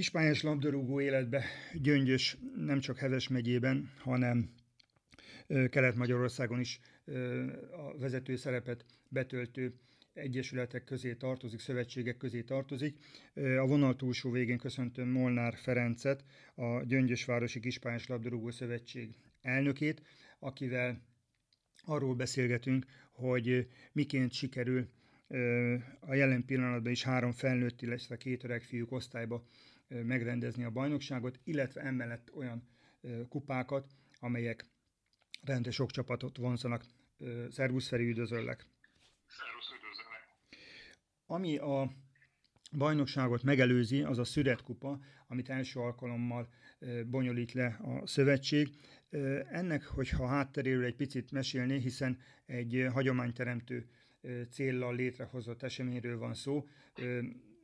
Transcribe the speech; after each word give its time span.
kispályás 0.00 0.42
labdarúgó 0.42 1.00
életbe 1.00 1.44
Gyöngyös 1.74 2.36
nem 2.56 2.80
csak 2.80 2.98
Heves 2.98 3.28
megyében, 3.28 3.90
hanem 3.98 4.50
Kelet-Magyarországon 5.46 6.60
is 6.60 6.80
a 7.70 7.98
vezető 7.98 8.36
szerepet 8.36 8.84
betöltő 9.08 9.74
egyesületek 10.12 10.84
közé 10.84 11.14
tartozik, 11.14 11.60
szövetségek 11.60 12.16
közé 12.16 12.42
tartozik. 12.42 12.96
A 13.34 13.66
vonal 13.66 13.96
túlsó 13.96 14.30
végén 14.30 14.58
köszöntöm 14.58 15.08
Molnár 15.08 15.54
Ferencet, 15.54 16.24
a 16.54 16.82
Gyöngyösvárosi 16.84 17.60
Kispályás 17.60 18.06
Labdarúgó 18.06 18.50
Szövetség 18.50 19.14
elnökét, 19.40 20.02
akivel 20.38 21.02
arról 21.84 22.14
beszélgetünk, 22.14 22.86
hogy 23.12 23.68
miként 23.92 24.32
sikerül 24.32 24.88
a 26.00 26.14
jelen 26.14 26.44
pillanatban 26.44 26.92
is 26.92 27.02
három 27.02 27.32
felnőtt, 27.32 27.82
illetve 27.82 28.16
két 28.16 28.44
öreg 28.44 28.62
fiúk 28.62 28.92
osztályba 28.92 29.46
megrendezni 30.04 30.64
a 30.64 30.70
bajnokságot, 30.70 31.40
illetve 31.44 31.80
emellett 31.80 32.34
olyan 32.34 32.68
kupákat, 33.28 33.86
amelyek 34.18 34.64
rendes 35.42 35.74
sok 35.74 35.90
csapatot 35.90 36.36
vonzanak. 36.36 36.84
Szervusz 37.48 37.88
Feri, 37.88 38.08
üdvözöllek! 38.08 38.66
Szervusz, 39.26 39.70
üdvözöllek! 39.76 40.28
Ami 41.26 41.56
a 41.56 41.92
bajnokságot 42.72 43.42
megelőzi, 43.42 44.02
az 44.02 44.18
a 44.18 44.24
Szüret 44.24 44.62
kupa, 44.62 45.00
amit 45.26 45.48
első 45.48 45.80
alkalommal 45.80 46.48
bonyolít 47.06 47.52
le 47.52 47.66
a 47.66 48.06
szövetség. 48.06 48.68
Ennek, 49.50 49.84
hogyha 49.84 50.26
hátteréről 50.26 50.84
egy 50.84 50.96
picit 50.96 51.30
mesélni, 51.30 51.78
hiszen 51.78 52.18
egy 52.46 52.86
hagyományteremtő 52.92 53.88
céllal 54.50 54.94
létrehozott 54.94 55.62
eseményről 55.62 56.18
van 56.18 56.34
szó. 56.34 56.66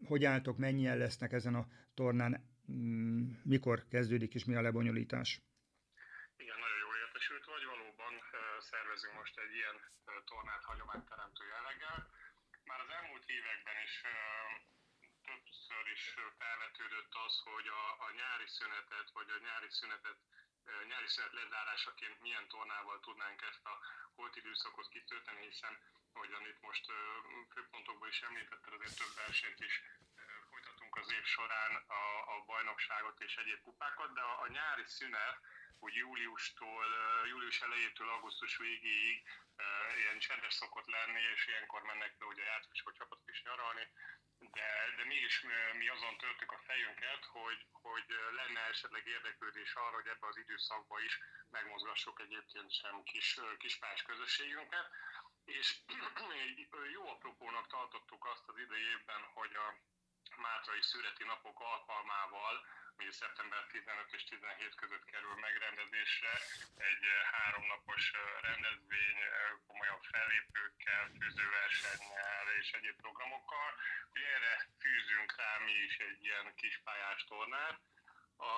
Hogy 0.06 0.24
álltok, 0.24 0.56
mennyien 0.56 0.98
lesznek 0.98 1.32
ezen 1.32 1.54
a 1.54 1.68
tornán, 1.94 2.32
mm, 2.72 3.30
mikor 3.54 3.76
kezdődik 3.94 4.34
és 4.34 4.44
mi 4.44 4.54
a 4.56 4.66
lebonyolítás? 4.68 5.28
Igen, 6.36 6.58
nagyon 6.64 6.80
jól 6.84 6.96
értesült 7.04 7.44
vagy, 7.52 7.64
valóban 7.74 8.12
szervezünk 8.70 9.14
most 9.22 9.36
egy 9.44 9.54
ilyen 9.60 9.76
tornát 10.30 10.64
hagyományteremtő 10.70 11.44
jelleggel. 11.54 11.98
Már 12.70 12.80
az 12.84 12.90
elmúlt 12.98 13.26
években 13.38 13.78
is 13.86 13.94
többször 15.28 15.84
is 15.96 16.04
felvetődött 16.40 17.12
az, 17.26 17.34
hogy 17.50 17.66
a, 17.80 17.82
a 18.06 18.08
nyári 18.20 18.48
szünetet, 18.56 19.08
vagy 19.16 19.28
a 19.36 19.38
nyári 19.46 19.70
szünetet 19.78 20.18
nyári 20.90 21.08
szünet 21.14 21.32
lezárásaként 21.40 22.20
milyen 22.24 22.48
tornával 22.48 22.98
tudnánk 23.00 23.40
ezt 23.50 23.64
a 23.72 23.74
holt 24.16 24.36
időszakot 24.36 24.88
kitölteni, 24.88 25.42
hiszen 25.50 25.74
ahogyan 26.12 26.44
itt 26.50 26.60
most 26.68 26.84
főpontokban 27.54 28.08
is 28.08 28.20
említetted, 28.28 28.72
azért 28.72 28.98
több 29.00 29.14
versenyt 29.24 29.60
is 29.68 29.74
az 30.96 31.12
év 31.12 31.24
során 31.24 31.72
a, 31.86 32.02
a 32.34 32.44
bajnokságot 32.46 33.20
és 33.20 33.36
egyéb 33.36 33.60
kupákat, 33.60 34.12
de 34.14 34.20
a, 34.20 34.40
a 34.40 34.48
nyári 34.48 34.84
szünet, 34.86 35.38
úgy 35.78 35.94
júliustól, 35.94 36.86
július 37.28 37.60
elejétől 37.60 38.08
augusztus 38.08 38.56
végéig 38.56 39.22
ilyen 39.96 40.18
csendes 40.18 40.54
szokott 40.54 40.86
lenni, 40.86 41.20
és 41.34 41.46
ilyenkor 41.46 41.82
mennek 41.82 42.16
be 42.18 42.24
ugye 42.24 42.42
a 42.42 42.46
játékosok 42.46 42.92
csapatok 42.92 43.30
is 43.30 43.42
nyaralni, 43.42 43.88
de, 44.38 44.68
de 44.96 45.04
mi 45.04 45.14
is 45.14 45.44
mi 45.78 45.88
azon 45.88 46.16
töltük 46.18 46.52
a 46.52 46.64
fejünket, 46.66 47.24
hogy, 47.24 47.66
hogy 47.72 48.04
lenne 48.34 48.60
esetleg 48.60 49.06
érdeklődés 49.06 49.74
arra, 49.74 49.94
hogy 49.94 50.06
ebbe 50.06 50.26
az 50.26 50.36
időszakban 50.36 51.04
is 51.04 51.18
megmozgassuk 51.50 52.20
egyébként 52.20 52.72
sem 52.72 53.02
kis, 53.02 53.40
kispás 53.58 54.02
közösségünket. 54.02 54.90
És 55.44 55.76
jó 56.92 57.08
apropónak 57.08 57.66
tartottuk 57.66 58.24
azt 58.24 58.48
az 58.48 58.58
idejében, 58.58 59.22
hogy 59.34 59.54
a 59.54 59.74
Mátrai 60.36 60.82
Szüreti 60.82 61.24
Napok 61.24 61.60
alkalmával, 61.60 62.54
ami 62.96 63.12
szeptember 63.12 63.66
15 63.66 64.12
és 64.12 64.24
17 64.24 64.74
között 64.74 65.04
kerül 65.04 65.34
megrendezésre, 65.46 66.32
egy 66.88 67.04
háromnapos 67.32 68.12
rendezvény 68.40 69.18
komolyabb 69.66 70.02
fellépőkkel, 70.12 71.10
fűzőversennyel 71.18 72.46
és 72.60 72.72
egyéb 72.72 72.96
programokkal, 73.00 73.70
hogy 74.12 74.22
erre 74.22 74.54
fűzünk 74.80 75.36
rá 75.36 75.58
mi 75.64 75.72
is 75.72 75.96
egy 75.96 76.24
ilyen 76.24 76.54
kispályás 76.54 77.24
tornát, 77.24 77.78
a, 78.36 78.52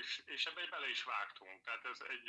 és, 0.00 0.22
és 0.26 0.44
ebbe 0.44 0.66
bele 0.70 0.88
is 0.88 1.02
vágtunk. 1.04 1.64
Tehát 1.64 1.84
ez 1.84 2.00
egy 2.08 2.28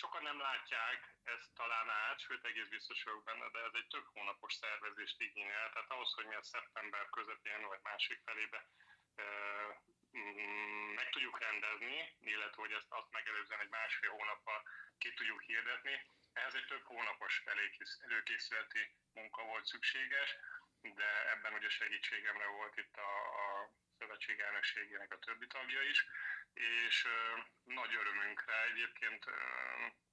Sokan 0.00 0.22
nem 0.22 0.40
látják 0.40 1.00
ezt 1.22 1.54
talán 1.54 1.88
át, 1.88 2.18
sőt 2.20 2.44
egész 2.44 2.68
biztos 2.68 3.02
vagyok 3.02 3.24
benne, 3.24 3.48
de 3.50 3.60
ez 3.68 3.74
egy 3.80 3.86
több 3.86 4.06
hónapos 4.14 4.54
szervezést 4.54 5.20
igényel. 5.20 5.70
Tehát 5.72 5.90
ahhoz, 5.90 6.12
hogy 6.14 6.26
mi 6.26 6.34
a 6.34 6.42
szeptember 6.42 7.10
közepén 7.10 7.66
vagy 7.66 7.82
másik 7.82 8.20
felébe 8.24 8.60
mm, 10.16 10.94
meg 10.94 11.10
tudjuk 11.10 11.38
rendezni, 11.38 12.16
illetve 12.20 12.62
hogy 12.62 12.72
ezt 12.72 12.92
azt 12.98 13.10
megelőzően 13.10 13.60
egy 13.60 13.74
másfél 13.78 14.10
hónappal 14.10 14.60
ki 14.98 15.14
tudjuk 15.14 15.42
hirdetni. 15.42 15.96
Ehhez 16.32 16.54
egy 16.54 16.66
több 16.66 16.84
hónapos 16.84 17.42
előkészületi 18.04 18.82
munka 19.12 19.42
volt 19.42 19.66
szükséges, 19.66 20.36
de 20.82 21.30
ebben 21.30 21.52
ugye 21.52 21.68
segítségemre 21.68 22.46
volt 22.46 22.76
itt 22.76 22.96
a, 22.96 23.12
a 23.42 23.70
szövetség 23.98 24.40
elnökségének 24.40 25.12
a 25.12 25.18
többi 25.18 25.46
tagja 25.46 25.82
is 25.82 26.06
és 26.54 27.08
nagy 27.64 27.94
örömünkre 27.94 28.62
egyébként 28.62 29.24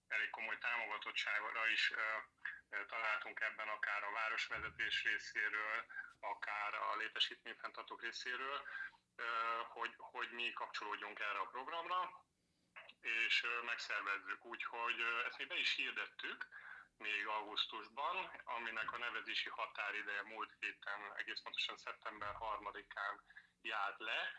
elég 0.08 0.30
komoly 0.30 0.58
támogatottságra 0.58 1.68
is 1.68 1.94
találtunk 2.88 3.40
ebben 3.40 3.68
akár 3.68 4.04
a 4.04 4.12
városvezetés 4.12 5.04
részéről, 5.04 5.86
akár 6.20 6.74
a 6.74 6.96
létesítményfenntartók 6.96 8.02
részéről, 8.02 8.62
hogy, 9.68 9.94
hogy 9.98 10.32
mi 10.32 10.54
kapcsolódjunk 10.54 11.20
erre 11.20 11.40
a 11.40 11.50
programra, 11.52 12.26
és 13.02 13.46
megszervezzük. 13.66 14.46
Úgyhogy 14.46 15.02
ezt 15.28 15.38
mi 15.38 15.46
be 15.46 15.58
is 15.58 15.76
hirdettük, 15.76 16.48
még 16.98 17.28
augusztusban, 17.28 18.32
aminek 18.44 18.92
a 18.92 18.98
nevezési 18.98 19.50
határideje 19.50 20.24
múlt 20.24 20.52
héten, 20.60 21.00
egész 21.16 21.42
pontosan 21.44 21.78
szeptember 21.78 22.36
3-án 22.40 23.16
járt 23.62 24.00
le. 24.00 24.32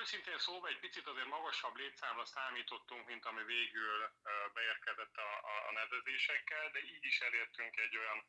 Őszintén 0.00 0.38
szóval 0.38 0.70
egy 0.70 0.78
picit 0.78 1.06
azért 1.06 1.26
magasabb 1.26 1.76
létszámra 1.76 2.24
számítottunk, 2.24 3.06
mint 3.06 3.24
ami 3.24 3.44
végül 3.44 4.10
beérkezett 4.54 5.16
a, 5.16 5.30
a, 5.68 5.72
nevezésekkel, 5.72 6.70
de 6.70 6.78
így 6.78 7.04
is 7.04 7.20
elértünk 7.20 7.76
egy 7.76 7.96
olyan 7.96 8.24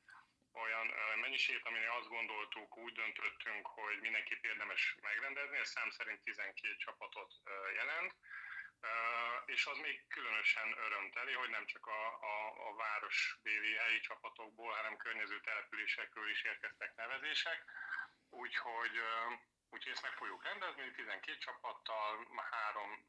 olyan 0.55 0.87
mennyiségét, 1.19 1.65
amire 1.65 1.95
azt 1.95 2.07
gondoltuk, 2.07 2.77
úgy 2.77 2.93
döntöttünk, 2.93 3.67
hogy 3.67 3.99
mindenképp 3.99 4.43
érdemes 4.43 4.95
megrendezni, 5.01 5.57
ez 5.57 5.69
szám 5.69 5.89
szerint 5.89 6.23
12 6.23 6.75
csapatot 6.75 7.31
jelent, 7.75 8.15
és 9.45 9.65
az 9.65 9.77
még 9.77 10.07
különösen 10.07 10.77
örömteli, 10.77 11.33
hogy 11.33 11.49
nem 11.49 11.65
csak 11.65 11.87
a, 11.87 12.07
a, 12.31 12.67
a 12.69 12.75
városbéli 12.75 13.75
helyi 13.75 13.99
csapatokból, 13.99 14.73
hanem 14.73 14.97
környező 14.97 15.41
településekről 15.41 16.29
is 16.29 16.43
érkeztek 16.43 16.95
nevezések, 16.95 17.63
úgyhogy 18.29 19.01
Úgyhogy 19.69 19.91
ezt 19.91 20.01
meg 20.01 20.11
fogjuk 20.11 20.43
rendezni, 20.43 20.91
12 20.91 21.37
csapattal, 21.37 22.27
három 22.51 23.05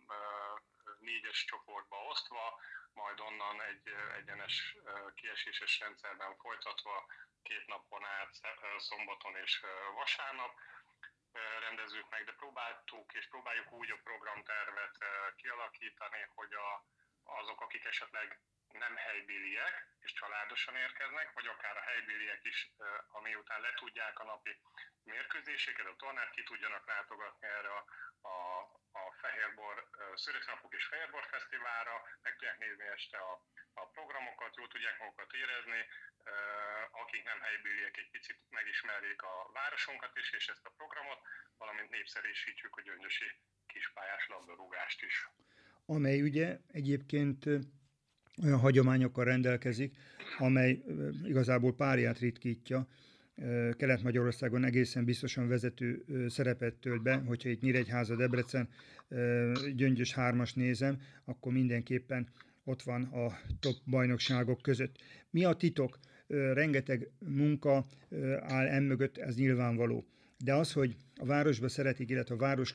négyes 0.98 1.44
csoportba 1.44 1.96
osztva, 1.96 2.60
majd 2.92 3.20
onnan 3.20 3.62
egy 3.62 3.88
egyenes 4.16 4.76
kieséses 5.14 5.78
rendszerben 5.80 6.36
folytatva 6.36 7.06
két 7.42 7.66
napon 7.66 8.04
át, 8.04 8.30
szombaton 8.78 9.36
és 9.36 9.64
vasárnap 9.94 10.52
rendezzük 11.60 12.08
meg, 12.08 12.24
de 12.24 12.32
próbáltuk 12.32 13.14
és 13.14 13.28
próbáljuk 13.28 13.72
úgy 13.72 13.90
a 13.90 14.00
programtervet 14.02 14.96
kialakítani, 15.36 16.22
hogy 16.34 16.52
a, 16.54 16.84
azok, 17.22 17.60
akik 17.60 17.84
esetleg 17.84 18.40
nem 18.72 18.96
helybéliek 18.96 19.74
és 20.00 20.12
családosan 20.12 20.76
érkeznek, 20.76 21.32
vagy 21.32 21.46
akár 21.46 21.76
a 21.76 21.86
helybéliek 21.88 22.44
is, 22.44 22.58
ami 23.08 23.34
után 23.34 23.60
letudják 23.60 24.18
a 24.18 24.24
napi 24.24 24.56
mérkőzéseket, 25.04 25.86
a 25.86 25.96
tornát 25.96 26.30
ki 26.30 26.42
tudjanak 26.42 26.86
látogatni 26.86 27.46
erre 27.46 27.70
a, 27.78 27.84
a, 28.34 28.36
a 29.00 29.02
Fehérbor 29.20 29.88
Születnapok 30.14 30.74
és 30.74 30.84
Fehérbor 30.84 31.24
Fesztiválra, 31.30 31.96
meg 32.22 32.32
tudják 32.32 32.58
nézni 32.58 32.86
este 32.86 33.18
a, 33.18 33.32
a 33.74 33.86
programokat, 33.86 34.56
jól 34.56 34.68
tudják 34.68 34.98
magukat 34.98 35.32
érezni, 35.32 35.80
akik 36.90 37.24
nem 37.24 37.40
helybéliek 37.40 37.96
egy 37.96 38.10
picit 38.10 38.38
megismerjék 38.50 39.22
a 39.22 39.50
városunkat 39.52 40.16
is, 40.16 40.32
és 40.32 40.48
ezt 40.48 40.66
a 40.66 40.74
programot, 40.76 41.20
valamint 41.58 41.90
népszerűsítjük 41.90 42.76
a 42.76 42.82
gyöngyösi 42.82 43.28
kispályás 43.66 44.26
labdarúgást 44.28 45.02
is. 45.02 45.28
Amely 45.86 46.22
ugye 46.22 46.58
egyébként 46.72 47.44
olyan 48.44 48.58
hagyományokkal 48.58 49.24
rendelkezik, 49.24 49.94
amely 50.38 50.82
igazából 51.24 51.74
párját 51.74 52.18
ritkítja. 52.18 52.86
Kelet-Magyarországon 53.76 54.64
egészen 54.64 55.04
biztosan 55.04 55.48
vezető 55.48 56.04
szerepet 56.28 56.74
tölt 56.74 57.02
be, 57.02 57.14
hogyha 57.16 57.48
itt 57.48 57.60
Nyíregyháza, 57.60 58.16
Debrecen, 58.16 58.68
Gyöngyös 59.74 60.14
hármas 60.14 60.54
nézem, 60.54 61.00
akkor 61.24 61.52
mindenképpen 61.52 62.28
ott 62.64 62.82
van 62.82 63.02
a 63.02 63.38
top 63.60 63.76
bajnokságok 63.86 64.62
között. 64.62 64.96
Mi 65.30 65.44
a 65.44 65.52
titok? 65.54 65.98
Rengeteg 66.26 67.10
munka 67.18 67.86
áll 68.40 68.66
emögött, 68.66 69.16
ez 69.16 69.36
nyilvánvaló. 69.36 70.06
de 70.38 70.54
az, 70.54 70.72
hogy 70.72 70.96
a 71.16 71.24
városba 71.26 71.68
szeretik, 71.68 72.10
illetve 72.10 72.34
a 72.34 72.38
város 72.38 72.74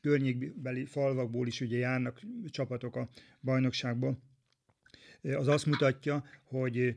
környékbeli 0.00 0.84
falvakból 0.84 1.46
is 1.46 1.60
ugye 1.60 1.78
járnak 1.78 2.20
csapatok 2.46 2.96
a 2.96 3.08
bajnokságban, 3.40 4.22
az 5.22 5.48
azt 5.48 5.66
mutatja, 5.66 6.24
hogy 6.44 6.94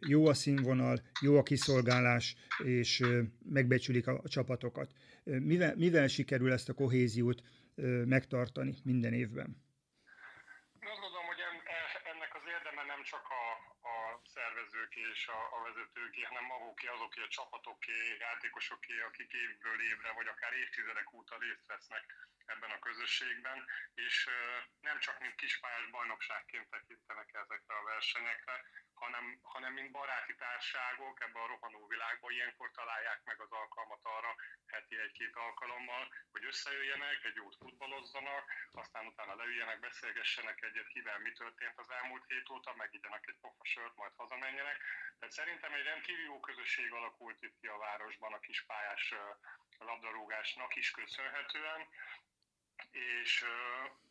jó 0.00 0.26
a 0.26 0.34
színvonal, 0.34 1.00
jó 1.20 1.38
a 1.38 1.42
kiszolgálás, 1.42 2.36
és 2.64 3.02
megbecsülik 3.44 4.06
a 4.06 4.22
csapatokat. 4.28 4.90
Mivel, 5.24 5.76
mivel 5.76 6.08
sikerül 6.08 6.52
ezt 6.52 6.68
a 6.68 6.74
kohéziót 6.74 7.42
megtartani 8.14 8.74
minden 8.84 9.12
évben? 9.12 9.64
Azt 10.92 11.00
gondolom, 11.04 11.26
hogy 11.32 11.42
ennek 12.12 12.32
az 12.38 12.44
érdeme 12.56 12.82
nem 12.92 13.02
csak 13.12 13.24
a, 13.42 13.44
a 13.92 13.96
szervezők 14.34 14.92
és 15.12 15.20
a, 15.36 15.40
a 15.56 15.58
vezetőké, 15.66 16.22
hanem 16.30 16.44
maguké, 16.54 16.86
azoké 16.96 17.20
a 17.28 17.34
csapatoké, 17.36 17.98
játékosoké, 18.26 18.96
akik 19.08 19.30
évből 19.44 19.78
évre, 19.90 20.10
vagy 20.18 20.28
akár 20.34 20.52
évtizedek 20.62 21.08
óta 21.18 21.34
részt 21.44 21.66
vesznek 21.72 22.04
ebben 22.46 22.70
a 22.70 22.78
közösségben, 22.78 23.66
és 23.94 24.28
nem 24.80 24.98
csak 24.98 25.20
mint 25.20 25.34
kispályás 25.34 25.86
bajnokságként 25.90 26.70
tekintenek 26.70 27.30
ezekre 27.32 27.74
a 27.76 27.84
versenyekre, 27.84 28.64
hanem, 28.94 29.38
hanem 29.42 29.72
mint 29.72 29.90
baráti 29.90 30.34
társágok 30.34 31.20
ebben 31.20 31.42
a 31.42 31.46
rohanó 31.46 31.86
világban 31.86 32.32
ilyenkor 32.32 32.70
találják 32.70 33.20
meg 33.24 33.40
az 33.40 33.52
alkalmat 33.52 34.00
arra 34.02 34.34
heti 34.66 34.98
egy-két 34.98 35.36
alkalommal, 35.36 36.14
hogy 36.30 36.44
összejöjjenek, 36.44 37.24
egy 37.24 37.34
jót 37.34 37.56
futballozzanak, 37.56 38.44
aztán 38.70 39.06
utána 39.06 39.34
leüljenek, 39.34 39.80
beszélgessenek 39.80 40.62
egyet, 40.62 40.86
kivel 40.86 41.18
mi 41.18 41.32
történt 41.32 41.78
az 41.78 41.90
elmúlt 41.90 42.24
hét 42.26 42.50
óta, 42.50 42.74
megígyenek 42.74 43.24
egy 43.26 43.38
pofa 43.40 43.64
sört, 43.64 43.96
majd 43.96 44.12
hazamenjenek. 44.16 44.82
Tehát 45.18 45.34
szerintem 45.34 45.72
egy 45.72 45.84
rendkívül 45.84 46.24
jó 46.24 46.40
közösség 46.40 46.92
alakult 46.92 47.42
itt 47.42 47.58
ki 47.60 47.66
a 47.66 47.78
városban 47.78 48.32
a 48.32 48.38
kispályás 48.38 49.14
labdarúgásnak 49.78 50.76
is 50.76 50.90
köszönhetően, 50.90 51.88
és, 52.96 53.44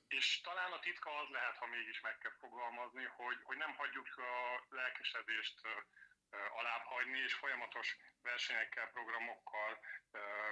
és 0.08 0.42
talán 0.42 0.72
a 0.72 0.80
titka 0.80 1.20
az 1.20 1.30
lehet, 1.30 1.58
ha 1.58 1.66
mégis 1.68 2.02
meg 2.02 2.18
kell 2.18 2.36
fogalmazni, 2.40 3.04
hogy, 3.04 3.38
hogy 3.44 3.58
nem 3.58 3.76
hagyjuk 3.76 4.18
a 4.18 4.64
lelkesedést 4.70 5.62
alább 6.60 6.84
hagyni, 6.84 7.20
és 7.20 7.34
folyamatos 7.34 7.98
versenyekkel, 8.22 8.92
programokkal 8.92 9.80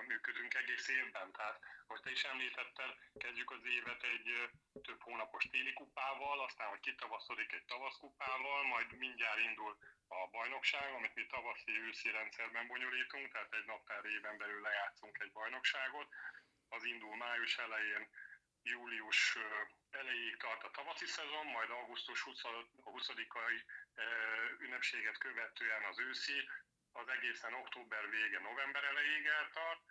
működünk 0.08 0.54
egész 0.54 0.88
évben. 0.88 1.32
Tehát, 1.32 1.60
ahogy 1.88 2.02
te 2.02 2.12
is 2.12 2.24
említetted, 2.24 2.92
kezdjük 3.18 3.52
az 3.52 3.66
évet 3.66 4.04
egy 4.04 4.50
több 4.82 5.02
hónapos 5.02 5.48
téli 5.52 5.74
kupával, 5.74 6.40
aztán, 6.40 6.70
hogy 6.70 6.80
kitavaszodik 6.80 7.52
egy 7.52 7.66
tavaszkupával, 7.66 8.64
majd 8.64 8.98
mindjárt 8.98 9.40
indul 9.40 9.78
a 10.08 10.28
bajnokság, 10.32 10.94
amit 10.94 11.16
mi 11.16 11.26
tavaszi-őszi 11.26 12.12
rendszerben 12.12 12.68
bonyolítunk, 12.68 13.32
tehát 13.32 13.54
egy 13.54 13.66
naptár 13.66 14.06
éven 14.06 14.38
belül 14.38 14.62
lejátszunk 14.62 15.20
egy 15.20 15.32
bajnokságot, 15.32 16.08
az 16.76 16.84
indul 16.84 17.16
május 17.16 17.58
elején, 17.58 18.08
július 18.64 19.38
elejéig 19.92 20.38
tart 20.38 20.64
a 20.64 20.72
tavaszi 20.72 21.06
szezon, 21.06 21.46
majd 21.46 21.70
augusztus 21.70 22.24
20-ai 22.86 23.60
ünnepséget 24.60 25.18
követően 25.18 25.84
az 25.84 26.00
őszi, 26.00 26.50
az 26.92 27.08
egészen 27.08 27.54
október 27.54 28.10
vége, 28.10 28.40
november 28.40 28.84
elejéig 28.84 29.26
eltart, 29.26 29.82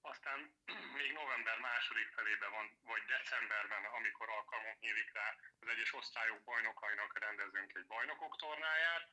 aztán 0.00 0.54
még 0.98 1.12
november 1.12 1.58
második 1.58 2.08
felében 2.08 2.50
van, 2.50 2.66
vagy 2.82 3.02
decemberben, 3.04 3.84
amikor 3.84 4.28
alkalmunk 4.28 4.80
nyílik 4.80 5.12
rá, 5.12 5.36
az 5.60 5.68
egyes 5.68 5.92
osztályok 5.92 6.40
bajnokainak 6.44 7.18
rendezünk 7.18 7.74
egy 7.74 7.86
bajnokok 7.86 8.36
tornáját. 8.36 9.08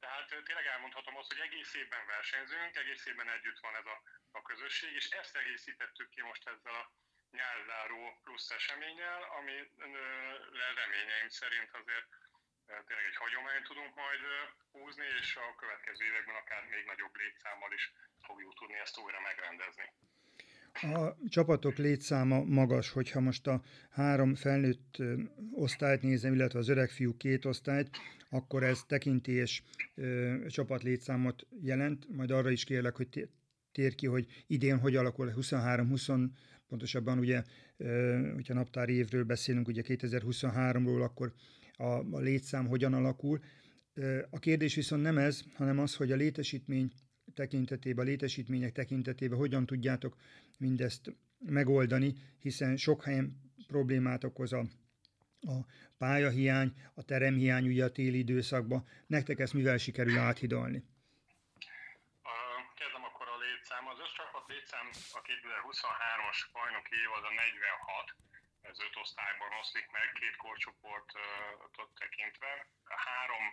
Tehát 0.00 0.28
tényleg 0.44 0.66
elmondhatom 0.66 1.16
azt, 1.16 1.32
hogy 1.32 1.40
egész 1.40 1.74
évben 1.74 2.06
versenyzünk, 2.06 2.76
egész 2.76 3.06
évben 3.06 3.30
együtt 3.30 3.58
van 3.58 3.76
ez 3.76 3.86
a 3.86 4.02
a 4.38 4.48
közösség, 4.50 4.92
és 5.00 5.06
ezt 5.20 5.36
egészítettük 5.42 6.08
ki 6.14 6.20
most 6.28 6.44
ezzel 6.52 6.76
a 6.82 6.84
nyárzáró 7.38 8.00
plusz 8.24 8.50
eseménnyel, 8.58 9.22
ami 9.38 9.56
reményeim 10.80 11.30
szerint 11.40 11.70
azért 11.80 12.10
tényleg 12.86 13.06
egy 13.10 13.20
hagyományt 13.24 13.66
tudunk 13.70 13.92
majd 14.02 14.22
húzni, 14.74 15.06
és 15.20 15.28
a 15.44 15.46
következő 15.62 16.02
években 16.10 16.36
akár 16.42 16.62
még 16.74 16.84
nagyobb 16.92 17.14
létszámmal 17.22 17.72
is 17.78 17.84
fogjuk 18.26 18.54
tudni 18.58 18.78
ezt 18.84 18.98
újra 19.02 19.20
megrendezni. 19.28 19.86
A 20.96 21.28
csapatok 21.28 21.76
létszáma 21.76 22.38
magas, 22.60 22.90
hogyha 22.90 23.20
most 23.20 23.46
a 23.46 23.62
három 23.90 24.34
felnőtt 24.34 24.96
osztályt 25.52 26.02
nézem, 26.02 26.34
illetve 26.34 26.58
az 26.58 26.68
öreg 26.68 26.90
fiú 26.90 27.16
két 27.16 27.44
osztályt, 27.44 27.88
akkor 28.30 28.62
ez 28.62 28.84
tekintés 28.84 29.62
csapat 30.48 30.82
létszámot 30.82 31.46
jelent. 31.60 32.08
Majd 32.08 32.30
arra 32.30 32.50
is 32.50 32.64
kérlek, 32.64 32.96
hogy 32.96 33.08
tér 33.78 33.94
ki, 33.94 34.06
hogy 34.06 34.26
idén 34.46 34.78
hogy 34.78 34.96
alakul 34.96 35.32
23-20, 35.36 36.28
pontosabban 36.68 37.18
ugye, 37.18 37.42
hogyha 38.34 38.54
naptári 38.54 38.94
évről 38.94 39.24
beszélünk, 39.24 39.68
ugye 39.68 39.82
2023-ról, 39.84 41.02
akkor 41.02 41.32
a, 41.76 41.84
a 41.84 42.18
létszám 42.18 42.66
hogyan 42.66 42.94
alakul. 42.94 43.40
A 44.30 44.38
kérdés 44.38 44.74
viszont 44.74 45.02
nem 45.02 45.18
ez, 45.18 45.42
hanem 45.54 45.78
az, 45.78 45.94
hogy 45.94 46.12
a 46.12 46.16
létesítmény 46.16 46.92
tekintetében, 47.34 48.04
a 48.06 48.08
létesítmények 48.08 48.72
tekintetében 48.72 49.38
hogyan 49.38 49.66
tudjátok 49.66 50.16
mindezt 50.56 51.16
megoldani, 51.38 52.14
hiszen 52.38 52.76
sok 52.76 53.04
helyen 53.04 53.40
problémát 53.66 54.24
okoz 54.24 54.52
a, 54.52 54.66
a 55.40 55.66
pályahiány, 55.98 56.72
a 56.94 57.02
teremhiány 57.02 57.66
ugye 57.66 57.84
a 57.84 57.90
téli 57.90 58.18
időszakban. 58.18 58.84
Nektek 59.06 59.38
ezt 59.38 59.54
mivel 59.54 59.76
sikerül 59.78 60.18
áthidalni? 60.18 60.82
Létszám 64.68 64.90
a 65.18 65.20
2023-as 65.22 66.40
bajnoki 66.52 66.94
év 67.04 67.10
az 67.12 67.24
a 67.24 67.30
46, 67.30 68.14
ez 68.60 68.80
öt 68.80 68.96
osztályban 68.96 69.52
oszlik 69.60 69.88
meg, 69.90 70.08
két 70.20 70.36
korcsoportot 70.36 71.90
tekintve. 71.98 72.66
Három 73.06 73.44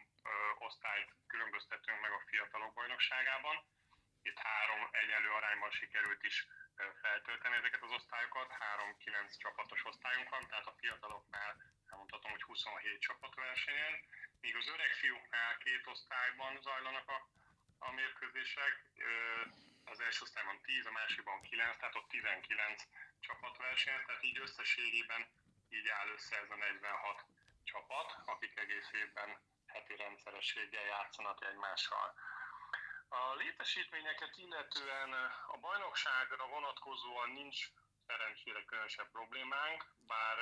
osztályt 0.68 1.10
különböztetünk 1.28 2.02
meg 2.02 2.12
a 2.12 2.24
fiatalok 2.30 2.74
bajnokságában. 2.74 3.56
Itt 4.22 4.40
három 4.48 4.82
egyenlő 4.92 5.30
arányban 5.30 5.72
sikerült 5.72 6.24
is 6.24 6.48
feltölteni 7.02 7.56
ezeket 7.56 7.82
az 7.84 7.92
osztályokat. 7.92 8.52
Három-kilenc 8.52 9.38
csapatos 9.38 9.86
osztályunk 9.86 10.30
van, 10.30 10.48
tehát 10.48 10.68
a 10.68 10.78
fiataloknál 10.80 11.52
elmondhatom, 11.90 12.32
hogy 12.32 12.44
27 12.44 13.00
csapat 13.00 13.36
versenyen, 13.36 13.94
míg 14.42 14.56
az 14.56 14.68
öreg 14.68 14.92
fiúknál 15.02 15.58
két 15.58 15.88
osztályban 15.88 16.62
zajlanak 16.62 17.08
a, 17.10 17.20
a 17.86 17.92
mérkőzések 17.92 18.74
az 19.86 20.00
első 20.00 20.20
osztályban 20.22 20.62
10, 20.62 20.86
a 20.86 20.92
másikban 20.92 21.42
9, 21.42 21.78
tehát 21.78 21.96
ott 21.96 22.10
19 22.10 22.84
csapat 23.20 23.58
versenyt, 23.58 24.06
tehát 24.06 24.24
így 24.24 24.40
összességében 24.40 25.28
így 25.70 25.88
áll 25.88 26.08
össze 26.08 26.38
ez 26.38 26.50
a 26.50 26.56
46 26.56 27.26
csapat, 27.64 28.16
akik 28.26 28.60
egész 28.60 28.90
évben 28.92 29.38
heti 29.66 29.96
rendszerességgel 29.96 30.86
játszanak 30.86 31.46
egymással. 31.46 32.14
A 33.08 33.36
létesítményeket 33.36 34.38
illetően 34.38 35.14
a 35.48 35.58
bajnokságra 35.58 36.48
vonatkozóan 36.48 37.30
nincs 37.32 37.68
szerencsére 38.08 38.64
különösebb 38.66 39.12
problémánk, 39.12 39.86
bár 40.08 40.38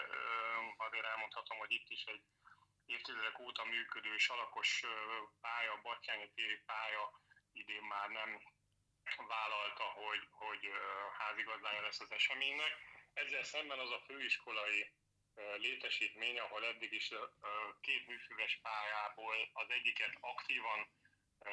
azért 0.78 1.06
elmondhatom, 1.06 1.58
hogy 1.58 1.72
itt 1.72 1.90
is 1.90 2.04
egy 2.04 2.24
évtizedek 2.86 3.40
óta 3.40 3.64
működő 3.66 4.18
salakos 4.18 4.84
pálya, 5.42 5.80
Batyányi 5.82 6.32
téri 6.36 6.60
pálya 6.66 7.12
idén 7.52 7.84
már 7.84 8.10
nem 8.10 8.42
vállalta, 9.28 9.84
hogy, 9.84 10.28
hogy 10.32 10.72
házigazdája 11.18 11.82
lesz 11.82 12.00
az 12.00 12.12
eseménynek. 12.12 12.78
Ezzel 13.14 13.44
szemben 13.44 13.80
az 13.80 13.92
a 13.92 14.04
főiskolai 14.06 14.92
létesítmény, 15.58 16.40
ahol 16.40 16.66
eddig 16.66 16.94
is 16.94 17.12
két 17.82 18.08
műfüves 18.08 18.60
pályából 18.62 19.50
az 19.54 19.70
egyiket 19.70 20.18
aktívan 20.20 20.88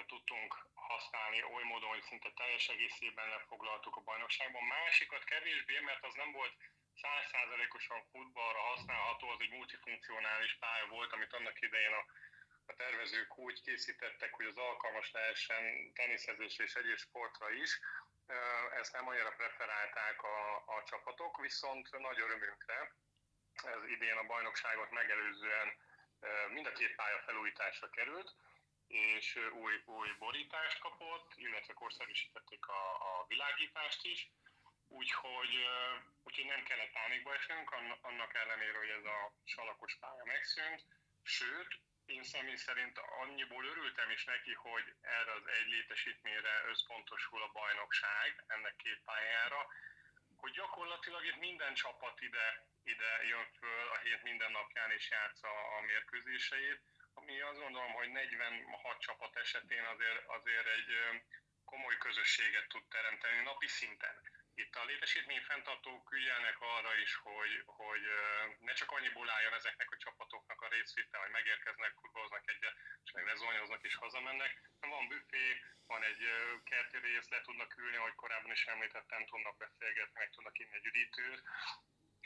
tudtunk 0.07 0.67
használni 0.75 1.43
oly 1.43 1.63
módon, 1.63 1.89
hogy 1.89 2.03
szinte 2.03 2.31
teljes 2.31 2.69
egészében 2.69 3.29
lefoglaltuk 3.29 3.97
a 3.97 4.01
bajnokságban. 4.01 4.65
Másikat 4.65 5.25
kevésbé, 5.25 5.79
mert 5.79 6.05
az 6.05 6.15
nem 6.15 6.33
volt 6.33 6.55
százszázalékosan 6.95 8.05
futballra 8.11 8.61
használható, 8.61 9.29
az 9.29 9.41
egy 9.41 9.51
multifunkcionális 9.51 10.57
pálya 10.59 10.87
volt, 10.87 11.13
amit 11.13 11.33
annak 11.33 11.61
idején 11.61 11.93
a 11.93 12.05
a 12.71 12.75
tervezők 12.77 13.39
úgy 13.39 13.63
készítettek, 13.63 14.35
hogy 14.35 14.47
az 14.47 14.57
alkalmas 14.57 15.11
lehessen 15.13 15.93
teniszezésre 15.93 16.65
és 16.65 16.75
egyéb 16.75 16.99
sportra 16.99 17.51
is. 17.51 17.81
Ezt 18.81 18.93
nem 18.93 19.09
annyira 19.09 19.33
preferálták 19.37 20.23
a, 20.23 20.57
a 20.57 20.85
csapatok, 20.91 21.41
viszont 21.41 21.99
nagy 21.99 22.21
örömünkre 22.21 22.79
ez 23.55 23.83
idén 23.89 24.17
a 24.17 24.27
bajnokságot 24.27 24.91
megelőzően 24.91 25.69
mind 26.49 26.67
a 26.67 26.73
két 26.73 26.95
pálya 26.95 27.19
felújításra 27.19 27.91
került, 27.91 28.35
és 28.87 29.37
új, 29.53 29.83
új 29.85 30.09
borítást 30.19 30.79
kapott, 30.79 31.33
illetve 31.37 31.73
korszerűsítették 31.73 32.67
a, 32.67 32.83
a 32.95 33.25
világítást 33.29 34.05
is, 34.05 34.31
úgyhogy, 34.89 35.55
úgyhogy 36.23 36.45
nem 36.45 36.63
kellett 36.63 36.93
pánikba 36.93 37.35
esnünk, 37.35 37.71
annak 38.01 38.35
ellenére, 38.35 38.79
hogy 38.79 38.89
ez 38.89 39.05
a 39.05 39.33
salakos 39.45 39.97
pálya 40.01 40.25
megszűnt, 40.25 40.85
sőt, 41.23 41.81
én 42.11 42.25
személy 42.25 42.57
szerint 42.57 42.99
annyiból 42.99 43.65
örültem 43.65 44.11
is 44.11 44.25
neki, 44.25 44.53
hogy 44.53 44.95
erre 45.01 45.33
az 45.33 45.47
egy 45.47 45.67
létesítményre 45.67 46.55
összpontosul 46.69 47.43
a 47.43 47.53
bajnokság, 47.53 48.45
ennek 48.47 48.77
két 48.77 49.01
pályára, 49.05 49.67
hogy 50.37 50.53
gyakorlatilag 50.53 51.25
itt 51.25 51.37
minden 51.37 51.75
csapat 51.75 52.21
ide, 52.21 52.67
ide 52.83 53.25
jön 53.25 53.47
föl 53.59 53.89
a 53.89 53.99
hét 53.99 54.23
minden 54.23 54.51
napján 54.51 54.91
és 54.91 55.11
játsza 55.11 55.49
a 55.77 55.81
mérkőzéseit, 55.81 56.81
ami 57.15 57.41
azt 57.41 57.59
gondolom, 57.59 57.93
hogy 57.93 58.09
46 58.09 59.01
csapat 59.01 59.37
esetén 59.37 59.85
azért, 59.85 60.25
azért 60.27 60.67
egy 60.67 60.91
komoly 61.65 61.97
közösséget 61.99 62.69
tud 62.69 62.85
teremteni 62.89 63.43
napi 63.43 63.67
szinten. 63.67 64.15
Itt 64.55 64.77
a 64.77 64.85
létesítmény 64.85 65.41
fenntartók 65.41 66.13
ügyelnek 66.13 66.61
arra 66.61 66.95
is, 66.95 67.15
hogy, 67.15 67.63
hogy 67.67 68.03
ne 68.61 68.73
csak 68.73 68.91
annyiból 68.91 69.31
álljon 69.31 69.55
ezeknek 69.55 69.91
a 69.91 69.97
csapatoknak 69.97 70.50
a 70.63 70.69
részvétel, 70.69 71.21
hogy 71.21 71.31
megérkeznek, 71.31 71.93
futballoznak 72.01 72.51
egyet, 72.51 72.77
és 73.05 73.11
meg 73.13 73.25
lezonyoznak 73.25 73.83
és 73.85 73.95
hazamennek. 73.95 74.53
Van 74.81 75.09
büfé, 75.09 75.47
van 75.87 76.03
egy 76.03 76.23
kerti 76.65 76.99
rész, 76.99 77.29
le 77.29 77.41
tudnak 77.41 77.77
ülni, 77.79 77.97
ahogy 77.97 78.15
korábban 78.15 78.53
is 78.53 78.67
említettem, 78.67 79.27
tudnak 79.27 79.57
beszélgetni, 79.57 80.19
meg 80.19 80.31
tudnak 80.31 80.59
inni 80.59 80.75
egy 80.75 80.87
üdítőt, 80.87 81.43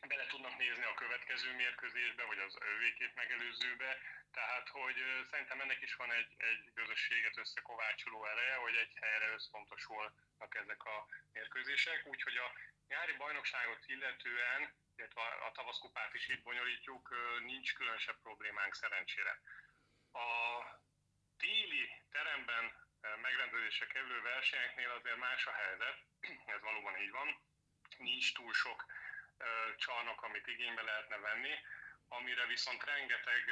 bele 0.06 0.26
tudnak 0.26 0.56
nézni 0.58 0.84
a 0.84 0.94
következő 0.94 1.54
mérkőzésbe, 1.54 2.24
vagy 2.24 2.38
az 2.38 2.58
ővékét 2.60 3.14
megelőzőbe, 3.14 3.98
tehát 4.32 4.68
hogy 4.68 4.96
szerintem 5.30 5.60
ennek 5.60 5.80
is 5.82 5.94
van 5.94 6.12
egy, 6.12 6.32
egy 6.36 6.70
közösséget 6.74 7.36
összekovácsoló 7.36 8.26
ereje, 8.26 8.54
hogy 8.54 8.74
egy 8.74 8.92
helyre 9.00 9.32
összpontosulnak 9.32 10.54
ezek 10.62 10.84
a 10.84 11.06
mérkőzések, 11.32 12.06
úgyhogy 12.06 12.36
a 12.36 12.52
nyári 12.88 13.12
bajnokságot 13.12 13.82
illetően, 13.86 14.72
illetve 14.96 15.22
a 15.22 15.52
tavaszkupát 15.52 16.14
is 16.14 16.28
itt 16.28 16.42
bonyolítjuk, 16.42 17.14
nincs 17.44 17.74
különösebb 17.74 18.20
problémánk 18.22 18.74
szerencsére. 18.74 19.40
A 20.12 20.28
téli 21.36 22.02
teremben 22.10 22.72
megrendezésre 23.22 23.86
kerülő 23.86 24.22
versenyeknél 24.22 24.90
azért 24.90 25.16
más 25.16 25.46
a 25.46 25.52
helyzet, 25.52 25.98
ez 26.54 26.60
valóban 26.60 26.96
így 27.00 27.10
van, 27.10 27.42
nincs 27.96 28.34
túl 28.34 28.52
sok 28.52 28.84
csarnok, 29.76 30.22
amit 30.22 30.46
igénybe 30.46 30.82
lehetne 30.82 31.16
venni, 31.16 31.54
amire 32.08 32.46
viszont 32.46 32.84
rengeteg 32.84 33.44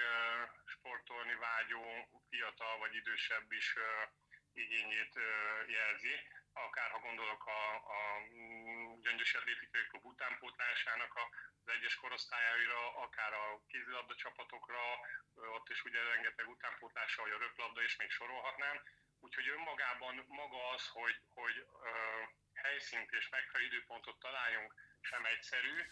sportolni 0.67 1.35
vágyó 1.35 2.09
fiatal 2.29 2.79
vagy 2.79 2.95
idősebb 2.95 3.53
is 3.53 3.77
igényét 4.53 5.15
jelzi. 5.67 6.15
Akár 6.53 6.91
ha 6.91 6.99
gondolok 6.99 7.47
a, 7.47 7.75
a 7.75 8.19
Gyöngyös 9.03 9.35
Atlétikai 9.35 9.87
Klub 9.87 10.05
utánpótlásának 10.05 11.13
az 11.17 11.69
egyes 11.69 11.95
korosztályáira, 11.95 12.97
akár 12.97 13.33
a 13.33 13.61
kézilabda 13.69 14.15
csapatokra, 14.15 14.83
ott 15.35 15.69
is 15.69 15.85
ugye 15.85 16.03
rengeteg 16.03 16.49
utánpótlása, 16.49 17.23
vagy 17.23 17.31
a 17.31 17.39
röplabda, 17.39 17.83
és 17.83 17.97
még 17.97 18.11
sorolhatnám. 18.11 18.83
Úgyhogy 19.21 19.49
önmagában 19.49 20.25
maga 20.29 20.69
az, 20.69 20.89
hogy, 20.89 21.17
hogy 21.35 21.67
helyszínt 22.55 23.13
és 23.13 23.29
megfelelő 23.29 23.67
időpontot 23.67 24.19
találjunk, 24.19 24.75
sem 25.01 25.25
egyszerű, 25.25 25.87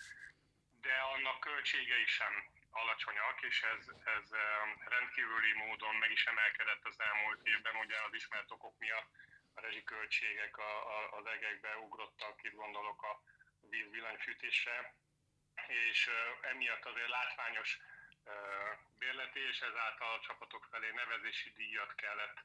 de 0.81 0.95
annak 0.95 1.40
költségei 1.40 2.07
sem 2.07 2.33
alacsonyak, 2.71 3.43
és 3.43 3.62
ez, 3.62 3.87
ez 4.05 4.31
rendkívüli 4.88 5.52
módon 5.52 5.95
meg 5.95 6.11
is 6.11 6.26
emelkedett 6.26 6.85
az 6.85 7.00
elmúlt 7.00 7.47
évben, 7.47 7.76
ugye 7.76 7.97
az 8.07 8.14
ismert 8.14 8.50
okok 8.50 8.79
miatt 8.79 9.11
a 9.61 9.67
rezsiköltségek 9.67 10.59
a, 10.59 10.73
a, 10.97 11.17
az 11.19 11.26
egekbe 11.26 11.76
ugrottak, 11.76 12.43
itt 12.43 12.55
gondolok 12.55 13.02
a 13.02 13.23
víz 13.61 13.90
villanyfűtésre, 13.90 14.95
és 15.67 16.11
emiatt 16.40 16.85
azért 16.85 17.09
látványos 17.09 17.79
bérleti, 18.99 19.40
és 19.40 19.61
ezáltal 19.61 20.14
a 20.14 20.21
csapatok 20.21 20.67
felé 20.71 20.90
nevezési 20.90 21.52
díjat 21.57 21.95
kellett 21.95 22.38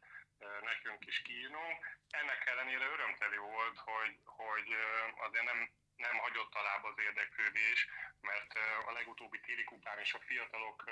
nekünk 0.62 1.06
is 1.06 1.22
kiírnunk. 1.22 1.98
Ennek 2.10 2.46
ellenére 2.46 2.86
örömteli 2.86 3.38
volt, 3.38 3.78
hogy, 3.78 4.20
hogy 4.24 4.76
azért 5.16 5.46
nem 5.46 5.70
nem 5.96 6.18
hagyott 6.18 6.56
alább 6.56 6.84
az 6.84 6.98
érdeklődés, 6.98 7.88
mert 8.22 8.54
a 8.86 8.92
legutóbbi 8.92 9.40
téli 9.40 9.64
kupán 9.64 10.00
is 10.00 10.14
a 10.14 10.20
fiatalok 10.20 10.84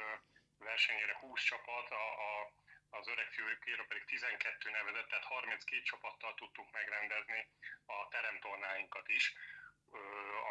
versenyére 0.58 1.18
20 1.20 1.44
csapat, 1.44 1.92
a, 1.92 2.06
a, 2.28 2.52
az 3.00 3.08
öreg 3.08 3.30
fiúkéről 3.32 3.88
pedig 3.88 4.06
12 4.06 4.70
nevezett, 4.70 5.08
tehát 5.10 5.26
32 5.26 5.82
csapattal 5.82 6.34
tudtuk 6.34 6.72
megrendezni 6.72 7.48
a 7.86 8.08
teremtornáinkat 8.08 9.08
is, 9.10 9.34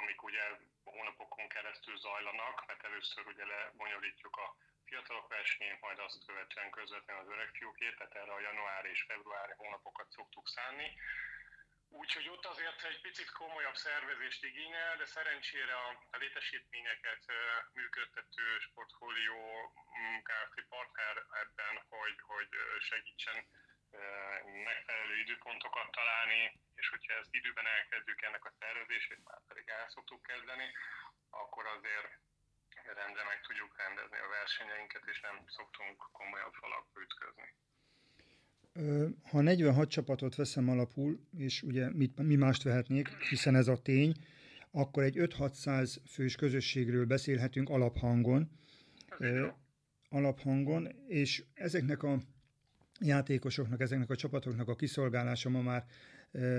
amik 0.01 0.23
ugye 0.23 0.43
hónapokon 0.85 1.49
keresztül 1.49 1.97
zajlanak, 1.99 2.67
mert 2.67 2.85
először 2.85 3.27
ugye 3.27 3.45
lebonyolítjuk 3.45 4.37
a 4.37 4.57
fiatalok 4.85 5.29
versenyét, 5.29 5.81
majd 5.81 5.99
azt 5.99 6.27
követően 6.27 6.71
közvetlenül 6.71 7.23
az 7.23 7.33
öreg 7.35 7.51
fiúkét, 7.53 7.97
tehát 7.97 8.15
erre 8.15 8.33
a 8.33 8.41
január 8.41 8.85
és 8.85 9.03
februári 9.03 9.53
hónapokat 9.57 10.11
szoktuk 10.11 10.49
szánni 10.49 10.89
Úgyhogy 12.01 12.29
ott 12.29 12.47
azért 12.47 12.85
egy 12.85 13.01
picit 13.01 13.31
komolyabb 13.31 13.75
szervezést 13.75 14.45
igényel, 14.45 14.97
de 14.97 15.07
szerencsére 15.07 15.75
a, 15.75 15.89
a 16.11 16.17
létesítményeket 16.17 17.25
működtető 17.73 18.59
sportfólió 18.59 19.73
mm, 19.99 20.19
Kft. 20.29 20.65
partner 20.69 21.17
ebben, 21.43 21.75
hogy, 21.89 22.17
hogy 22.21 22.49
segítsen 22.81 23.49
megfelelő 24.65 25.19
időpontokat 25.19 25.91
találni, 25.91 26.61
és 26.75 26.89
hogyha 26.89 27.13
ezt 27.13 27.35
időben 27.35 27.67
elkezdjük 27.67 28.23
ennek 28.23 28.45
a 28.45 28.55
szervezését, 28.59 29.25
már 29.25 29.41
pedig 29.47 29.69
el 29.69 29.89
szoktuk 29.89 30.23
kezdeni, 30.23 30.73
akkor 31.31 31.67
azért 31.67 32.09
rendre 32.85 33.25
meg 33.25 33.41
tudjuk 33.41 33.77
rendezni 33.77 34.19
a 34.19 34.29
versenyeinket, 34.29 35.05
és 35.07 35.21
nem 35.21 35.45
szoktunk 35.47 35.97
komolyabb 36.13 36.55
falakba 36.55 37.01
ütközni 37.01 37.55
ha 39.23 39.41
46 39.41 39.89
csapatot 39.89 40.35
veszem 40.35 40.69
alapul, 40.69 41.21
és 41.37 41.63
ugye 41.63 41.91
mit, 41.91 42.23
mi 42.23 42.37
mást 42.37 42.63
vehetnék, 42.63 43.09
hiszen 43.31 43.55
ez 43.55 43.69
a 43.69 43.77
tény, 43.77 44.15
akkor 44.71 45.03
egy 45.03 45.17
5-600 45.19 45.97
fős 46.07 46.37
közösségről 46.37 47.05
beszélhetünk 47.07 47.69
alaphangon, 47.69 48.51
alaphangon, 50.09 50.89
és 51.09 51.45
ezeknek 51.55 52.03
a 52.03 52.19
játékosoknak, 53.01 53.81
ezeknek 53.81 54.11
a 54.11 54.17
csapatoknak 54.17 54.69
a 54.69 54.77
kiszolgálása 54.77 55.49
ma 55.49 55.63
már 55.63 55.85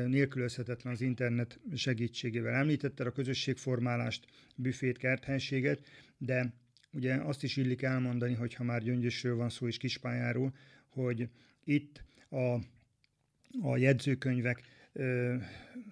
nélkülözhetetlen 0.08 0.94
az 0.94 1.02
internet 1.02 1.60
segítségével. 1.76 2.54
Említetted 2.54 3.08
a 3.08 3.12
közösségformálást, 3.12 4.26
büfét, 4.56 4.98
kerthelységet, 4.98 5.86
de 6.18 6.54
ugye 6.92 7.16
azt 7.16 7.44
is 7.44 7.58
illik 7.58 7.82
elmondani, 7.82 8.34
hogy 8.34 8.54
ha 8.54 8.64
már 8.64 8.84
Gyöngyösről 8.84 9.36
van 9.36 9.50
szó 9.50 9.68
és 9.68 9.78
Kispályáról, 9.78 10.54
hogy 10.90 11.30
itt 11.64 12.04
a, 12.30 12.54
a 13.62 13.78
jegyzőkönyvek 13.78 14.62
ö, 14.94 15.36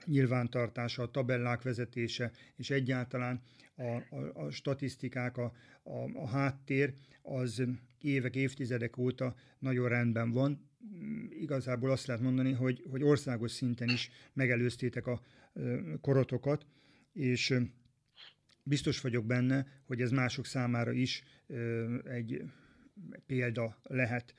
nyilvántartása, 0.05 1.03
a 1.03 1.11
tabellák 1.11 1.61
vezetése, 1.61 2.31
és 2.55 2.69
egyáltalán 2.69 3.41
a, 3.75 4.15
a, 4.15 4.45
a 4.45 4.49
statisztikák, 4.49 5.37
a, 5.37 5.53
a, 5.83 5.97
a 6.13 6.27
háttér, 6.27 6.93
az 7.21 7.63
évek, 8.01 8.35
évtizedek 8.35 8.97
óta 8.97 9.35
nagyon 9.59 9.89
rendben 9.89 10.31
van. 10.31 10.69
Igazából 11.29 11.91
azt 11.91 12.05
lehet 12.07 12.23
mondani, 12.23 12.51
hogy, 12.51 12.83
hogy 12.89 13.03
országos 13.03 13.51
szinten 13.51 13.89
is 13.89 14.09
megelőztétek 14.33 15.07
a 15.07 15.21
korotokat, 16.01 16.65
és 17.13 17.53
biztos 18.63 19.01
vagyok 19.01 19.25
benne, 19.25 19.67
hogy 19.85 20.01
ez 20.01 20.11
mások 20.11 20.45
számára 20.45 20.91
is 20.91 21.23
egy 22.03 22.43
példa 23.25 23.77
lehet 23.83 24.33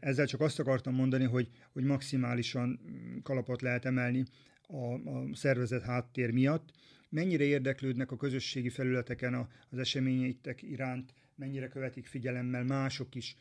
ezzel 0.00 0.26
csak 0.26 0.40
azt 0.40 0.58
akartam 0.58 0.94
mondani, 0.94 1.24
hogy, 1.24 1.48
hogy 1.72 1.84
maximálisan 1.84 2.80
kalapot 3.22 3.62
lehet 3.62 3.84
emelni 3.84 4.24
a, 4.66 4.92
a 4.92 5.26
szervezet 5.32 5.82
háttér 5.82 6.30
miatt. 6.30 6.70
Mennyire 7.08 7.44
érdeklődnek 7.44 8.10
a 8.10 8.16
közösségi 8.16 8.68
felületeken 8.68 9.48
az 9.70 9.78
eseményeitek 9.78 10.62
iránt, 10.62 11.14
mennyire 11.34 11.68
követik 11.68 12.06
figyelemmel 12.06 12.64
mások 12.64 13.14
is 13.14 13.36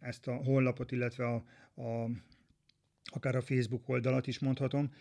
ezt 0.00 0.26
a 0.26 0.34
honlapot, 0.34 0.92
illetve 0.92 1.26
a, 1.26 1.44
a, 1.74 2.10
akár 3.04 3.36
a 3.36 3.42
Facebook 3.42 3.88
oldalat 3.88 4.26
is 4.26 4.38
mondhatom, 4.38 4.92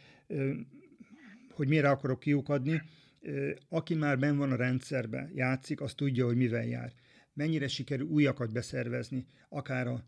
hogy 1.50 1.68
mire 1.68 1.90
akarok 1.90 2.20
kiukadni. 2.20 2.82
Aki 3.70 3.96
már 3.96 4.20
ben 4.20 4.38
van 4.38 4.52
a 4.52 4.56
rendszerbe, 4.56 5.30
játszik, 5.34 5.82
az 5.82 5.94
tudja, 5.94 6.26
hogy 6.26 6.36
mivel 6.36 6.66
jár 6.66 6.94
mennyire 7.34 7.68
sikerül 7.68 8.08
újakat 8.08 8.52
beszervezni, 8.52 9.26
akár 9.50 9.88
a 9.88 10.04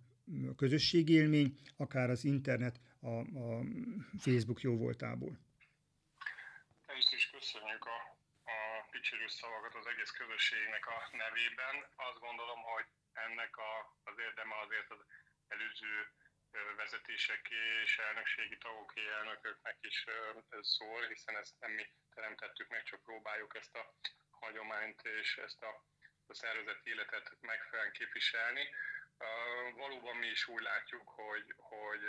közösségi 0.56 1.14
élmény, 1.14 1.60
akár 1.78 2.10
az 2.10 2.24
internet, 2.24 2.80
a, 3.00 3.14
a 3.46 3.64
Facebook 4.18 4.62
jó 4.62 4.78
voltából. 4.78 5.40
Ezt 6.86 7.14
is 7.14 7.30
köszönjük 7.30 7.86
a, 7.86 7.98
a 8.56 8.58
dicsérő 8.92 9.28
szavakat 9.28 9.76
az 9.76 9.86
egész 9.92 10.14
közösségnek 10.22 10.88
a 10.96 10.98
nevében. 11.24 11.76
Azt 12.10 12.20
gondolom, 12.20 12.60
hogy 12.74 12.88
ennek 13.26 13.58
a, 13.58 13.72
az 14.10 14.16
érdeme 14.28 14.56
azért 14.66 14.90
az 14.96 15.02
előző 15.48 15.94
vezetéseké 16.78 17.62
és 17.84 17.98
elnökségi 17.98 18.58
tagoké 18.58 19.02
elnököknek 19.18 19.78
is 19.82 20.06
szól, 20.62 21.02
hiszen 21.08 21.36
ezt 21.38 21.56
nem 21.60 21.72
mi 21.72 21.86
teremtettük 22.16 22.68
meg, 22.70 22.84
csak 22.84 23.04
próbáljuk 23.04 23.56
ezt 23.56 23.76
a 23.76 23.94
hagyományt 24.30 25.02
és 25.02 25.38
ezt 25.38 25.62
a 25.62 25.72
a 26.32 26.34
szervezeti 26.34 26.90
életet 26.90 27.38
megfelelően 27.42 27.94
képviselni. 27.94 28.70
Valóban 29.76 30.16
mi 30.16 30.28
is 30.28 30.48
úgy 30.48 30.62
látjuk, 30.62 31.10
hogy, 31.10 31.54
hogy 31.58 32.04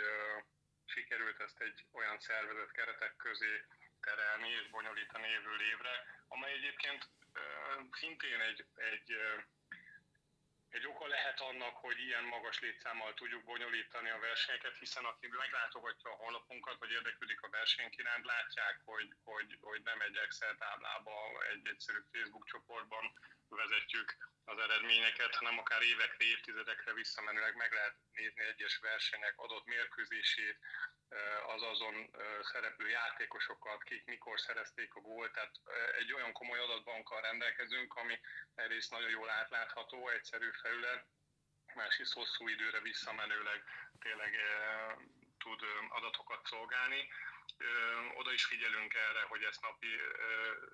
sikerült 0.85 1.39
ezt 1.39 1.61
egy 1.61 1.85
olyan 1.91 2.19
szervezet 2.19 2.71
keretek 2.71 3.15
közé 3.15 3.65
terelni 4.01 4.49
és 4.49 4.69
bonyolítani 4.69 5.27
évről 5.27 5.61
évre, 5.61 5.95
amely 6.27 6.53
egyébként 6.53 7.09
szintén 7.91 8.39
egy, 8.39 8.65
egy 8.75 9.15
egy 10.77 10.87
oka 10.87 11.07
lehet 11.07 11.39
annak, 11.39 11.75
hogy 11.75 11.99
ilyen 11.99 12.23
magas 12.23 12.59
létszámmal 12.59 13.13
tudjuk 13.13 13.43
bonyolítani 13.43 14.09
a 14.09 14.19
versenyeket, 14.19 14.77
hiszen 14.77 15.05
aki 15.05 15.27
meglátogatja 15.27 16.11
a 16.11 16.19
honlapunkat, 16.23 16.79
vagy 16.79 16.91
érdeklődik 16.91 17.41
a 17.41 17.49
versenyk 17.49 17.97
iránt, 17.97 18.25
látják, 18.25 18.81
hogy, 18.85 19.09
hogy, 19.23 19.57
hogy 19.61 19.81
nem 19.83 20.01
egy 20.01 20.15
Excel 20.15 20.55
táblába, 20.55 21.15
egy 21.51 21.67
egyszerű 21.67 21.99
Facebook 22.11 22.45
csoportban 22.45 23.13
vezetjük 23.49 24.15
az 24.45 24.59
eredményeket, 24.59 25.35
hanem 25.35 25.57
akár 25.57 25.81
évekre, 25.81 26.25
évtizedekre 26.25 26.93
visszamenőleg 26.93 27.55
meg 27.55 27.71
lehet 27.71 27.95
nézni 28.11 28.43
egyes 28.43 28.77
versenyek 28.77 29.33
adott 29.37 29.65
mérkőzését, 29.65 30.57
az 31.47 31.61
azon 31.61 32.15
szereplő 32.41 32.89
játékosokat, 32.89 33.83
kik 33.83 34.05
mikor 34.05 34.39
szerezték 34.39 34.93
a 34.93 34.99
gólt, 34.99 35.31
tehát 35.31 35.51
egy 35.97 36.13
olyan 36.13 36.31
komoly 36.31 36.59
adatbankkal 36.59 37.21
rendelkezünk, 37.21 37.93
ami 37.93 38.19
egyrészt 38.55 38.91
nagyon 38.91 39.09
jól 39.09 39.29
átlátható, 39.29 40.09
egyszerű 40.09 40.49
felület, 40.61 41.05
másrészt 41.73 42.13
hosszú 42.13 42.47
időre 42.47 42.79
visszamenőleg 42.79 43.63
tényleg 43.99 44.35
tud 45.37 45.61
adatokat 45.89 46.45
szolgálni. 46.45 47.11
Oda 48.13 48.31
is 48.31 48.45
figyelünk 48.45 48.93
erre, 48.93 49.21
hogy 49.21 49.43
ezt 49.43 49.61
napi 49.61 49.99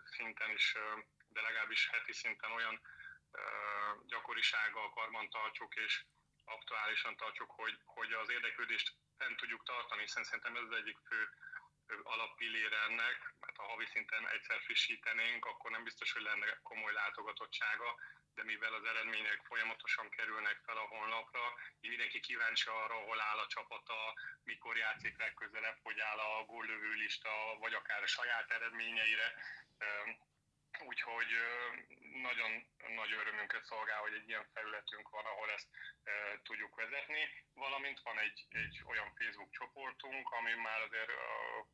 szinten 0.05 0.51
is, 0.51 0.75
de 1.39 1.47
legalábbis 1.47 1.89
heti 1.91 2.13
szinten 2.13 2.51
olyan 2.51 2.81
gyakorisággal 4.05 4.89
karban 4.89 5.29
tartsuk, 5.29 5.75
és 5.75 6.03
aktuálisan 6.45 7.15
tartsuk, 7.15 7.51
hogy, 7.51 7.77
hogy 7.85 8.13
az 8.13 8.29
érdeklődést 8.29 8.93
fent 9.17 9.37
tudjuk 9.37 9.63
tartani, 9.63 10.01
hiszen 10.01 10.23
szerintem 10.23 10.55
ez 10.55 10.63
az 10.69 10.77
egyik 10.77 10.97
fő 11.07 11.29
alappillére 12.03 12.77
ennek, 12.87 13.33
mert 13.39 13.57
ha 13.57 13.63
havi 13.63 13.85
szinten 13.85 14.29
egyszer 14.29 14.59
frissítenénk, 14.61 15.45
akkor 15.45 15.71
nem 15.71 15.83
biztos, 15.83 16.11
hogy 16.11 16.21
lenne 16.21 16.59
komoly 16.63 16.93
látogatottsága, 16.93 17.95
de 18.35 18.43
mivel 18.43 18.73
az 18.73 18.83
eredmények 18.83 19.41
folyamatosan 19.43 20.09
kerülnek 20.09 20.61
fel 20.65 20.77
a 20.77 20.87
honlapra, 20.87 21.53
így 21.79 21.89
mindenki 21.89 22.19
kíváncsi 22.19 22.69
arra, 22.69 22.93
hol 22.93 23.21
áll 23.21 23.37
a 23.37 23.47
csapata, 23.47 24.13
mikor 24.43 24.77
játszik 24.77 25.17
legközelebb, 25.17 25.77
hogy 25.81 25.99
áll 25.99 26.19
a 26.19 26.45
góllövő 26.45 26.91
lista, 26.93 27.29
vagy 27.59 27.73
akár 27.73 28.03
a 28.03 28.07
saját 28.07 28.51
eredményeire. 28.51 29.33
Úgyhogy 30.77 31.31
nagyon 32.21 32.51
nagy 32.95 33.11
örömünket 33.11 33.63
szolgál, 33.63 33.99
hogy 33.99 34.13
egy 34.13 34.27
ilyen 34.27 34.49
felületünk 34.53 35.09
van, 35.09 35.25
ahol 35.25 35.51
ezt 35.51 35.67
e, 36.03 36.11
tudjuk 36.43 36.75
vezetni, 36.75 37.29
valamint 37.53 37.99
van 37.99 38.19
egy, 38.19 38.45
egy 38.49 38.81
olyan 38.85 39.13
Facebook 39.15 39.51
csoportunk, 39.51 40.29
ami 40.29 40.53
már 40.53 40.81
azért 40.81 41.11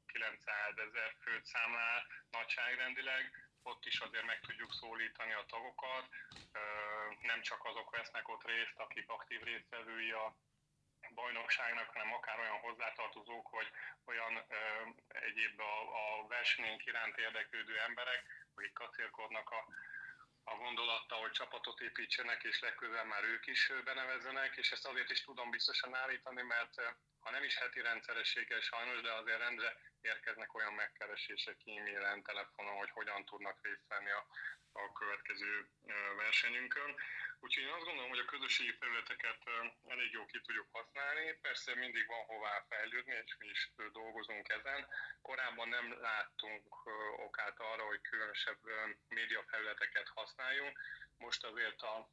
900 0.06 0.78
ezer 0.78 1.16
főt 1.22 1.46
számlál 1.46 2.08
nagyságrendileg, 2.30 3.32
ott 3.64 3.86
is 3.86 4.00
azért 4.00 4.26
meg 4.26 4.40
tudjuk 4.40 4.74
szólítani 4.74 5.34
a 5.34 5.46
tagokat, 5.48 6.10
e, 6.52 6.60
nem 7.22 7.42
csak 7.42 7.66
azok 7.66 7.90
vesznek 7.90 8.28
ott 8.28 8.44
részt, 8.44 8.78
akik 8.78 9.10
aktív 9.10 9.42
résztvevői 9.42 10.12
a 10.12 10.36
bajnokságnak, 11.14 11.90
hanem 11.90 12.14
akár 12.14 12.40
olyan 12.40 12.60
hozzátartozók, 12.60 13.50
vagy 13.50 13.68
olyan 14.06 14.36
ö, 14.48 14.58
egyéb 15.08 15.60
a, 15.60 15.74
a 16.02 16.28
versenyünk 16.28 16.86
iránt 16.86 17.18
érdeklődő 17.18 17.80
emberek, 17.80 18.24
akik 18.56 18.74
kacérkodnak 18.74 19.50
a 19.50 19.62
a 20.48 20.56
gondolattal, 20.56 21.20
hogy 21.20 21.32
csapatot 21.32 21.80
építsenek, 21.82 22.44
és 22.44 22.60
legközelebb 22.60 23.06
már 23.06 23.24
ők 23.24 23.48
is 23.48 23.72
benevezzenek, 23.84 24.56
és 24.56 24.72
ezt 24.72 24.88
azért 24.88 25.10
is 25.10 25.24
tudom 25.24 25.50
biztosan 25.50 25.96
állítani, 25.96 26.42
mert 26.42 26.80
eh, 26.80 26.94
ha 27.20 27.32
nem 27.32 27.44
is 27.44 27.58
heti 27.58 27.82
rendszerességgel 27.82 28.60
sajnos, 28.60 29.02
de 29.02 29.12
azért 29.12 29.40
rendre 29.40 29.78
érkeznek 30.02 30.54
olyan 30.56 30.74
megkeresések 30.74 31.58
e-mailen, 31.66 32.24
telefonon, 32.24 32.78
hogy 32.78 32.90
hogyan 32.90 33.26
tudnak 33.26 33.60
részt 33.62 33.88
venni 33.88 34.12
a, 34.12 34.26
a 34.72 34.92
következő 34.92 35.70
eh, 35.86 36.16
versenyünkön. 36.16 36.96
Úgyhogy 37.40 37.64
én 37.64 37.70
azt 37.70 37.86
gondolom, 37.86 38.10
hogy 38.10 38.20
a 38.20 38.26
közösségi 38.26 38.78
területeket 38.78 39.42
elég 39.88 40.12
jól 40.12 40.26
ki 40.26 40.42
tudjuk 40.42 40.68
használni. 40.72 41.34
Persze 41.42 41.76
mindig 41.76 42.08
van 42.08 42.26
hová 42.26 42.66
fejlődni, 42.70 43.14
és 43.26 43.36
mi 43.38 43.48
is 43.48 43.72
dolgozunk 43.92 44.50
ezen. 44.50 44.88
Korábban 45.22 45.70
nem 45.70 46.02
láttunk 46.02 46.86
okát 47.18 47.60
arra, 47.60 47.86
hogy 47.86 48.02
különösebb 48.02 48.60
médiafelületeket 49.08 50.08
használjunk. 50.08 50.80
Most 51.18 51.44
azért 51.44 51.82
a, 51.82 52.10